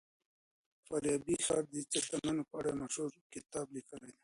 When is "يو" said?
2.71-2.79